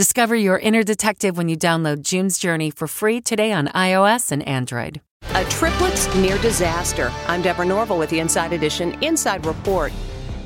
[0.00, 4.42] Discover your inner detective when you download June's Journey for free today on iOS and
[4.48, 5.02] Android.
[5.34, 7.12] A triplets near disaster.
[7.28, 9.92] I'm Deborah Norville with the Inside Edition Inside Report.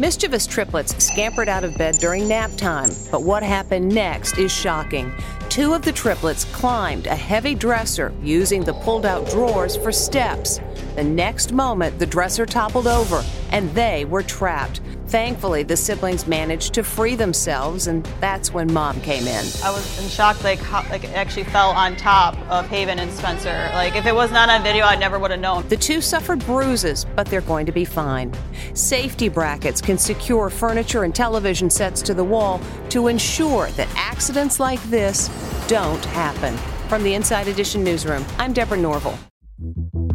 [0.01, 5.13] Mischievous triplets scampered out of bed during nap time, but what happened next is shocking.
[5.51, 10.59] Two of the triplets climbed a heavy dresser using the pulled out drawers for steps.
[10.97, 13.23] The next moment, the dresser toppled over
[13.55, 14.81] and they were trapped.
[15.07, 19.45] Thankfully, the siblings managed to free themselves, and that's when mom came in.
[19.63, 23.13] I was in shock, like, how, like it actually fell on top of Haven and
[23.13, 23.71] Spencer.
[23.75, 25.69] Like, if it was not on video, I never would have known.
[25.69, 28.35] The two suffered bruises, but they're going to be fine.
[28.75, 34.59] Safety brackets can secure furniture and television sets to the wall to ensure that accidents
[34.59, 35.29] like this
[35.69, 36.57] don't happen.
[36.89, 39.17] From the Inside Edition newsroom, I'm Deborah Norville.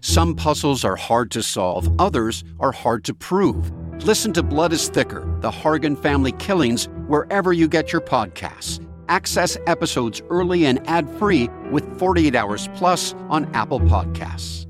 [0.00, 3.70] Some puzzles are hard to solve, others are hard to prove.
[4.06, 8.84] Listen to Blood is Thicker The Hargan Family Killings wherever you get your podcasts.
[9.10, 14.69] Access episodes early and ad free with 48 Hours Plus on Apple Podcasts.